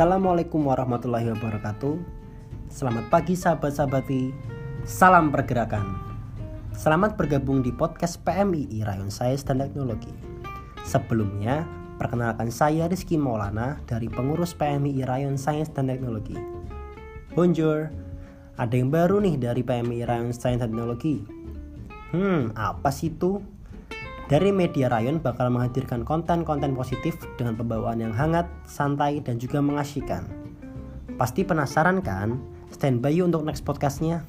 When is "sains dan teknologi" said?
9.12-10.08, 15.36-16.40, 20.32-21.20